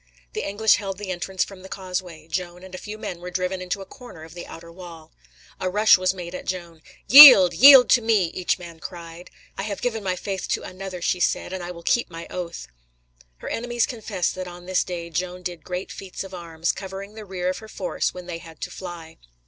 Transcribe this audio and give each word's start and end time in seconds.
The 0.33 0.41
English 0.43 0.77
held 0.77 0.97
the 0.97 1.11
entrance 1.11 1.43
from 1.43 1.61
the 1.61 1.69
causeway; 1.69 2.27
Joan 2.27 2.63
and 2.63 2.73
a 2.73 2.79
few 2.79 2.97
men 2.97 3.19
were 3.21 3.29
driven 3.29 3.61
into 3.61 3.81
a 3.83 3.85
corner 3.85 4.23
of 4.23 4.33
the 4.33 4.47
outer 4.47 4.71
wall. 4.71 5.11
A 5.59 5.69
rush 5.69 5.95
was 5.95 6.11
made 6.11 6.33
at 6.33 6.47
Joan. 6.47 6.81
"Yield! 7.07 7.53
yield 7.53 7.87
to 7.91 8.01
me!" 8.01 8.29
each 8.33 8.57
man 8.57 8.79
cried. 8.79 9.29
"I 9.59 9.61
have 9.61 9.79
given 9.79 10.01
my 10.03 10.15
faith 10.15 10.47
to 10.47 10.63
Another," 10.63 11.03
she 11.03 11.19
said, 11.19 11.53
"and 11.53 11.61
I 11.61 11.69
will 11.69 11.83
keep 11.83 12.09
my 12.09 12.25
oath." 12.31 12.67
Her 13.37 13.49
enemies 13.49 13.85
confess 13.85 14.31
that 14.31 14.47
on 14.47 14.65
this 14.65 14.83
day 14.83 15.11
Joan 15.11 15.43
did 15.43 15.63
great 15.63 15.91
feats 15.91 16.23
of 16.23 16.33
arms, 16.33 16.71
covering 16.71 17.13
the 17.13 17.23
rear 17.23 17.47
of 17.49 17.59
her 17.59 17.67
force 17.69 18.11
when 18.11 18.25
they 18.25 18.39
had 18.39 18.59
to 18.61 18.71
fly. 18.71 19.17